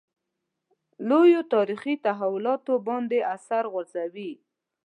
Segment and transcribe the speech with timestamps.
[1.07, 4.31] لویو تاریخي تحولاتو باندې اثر غورځوي.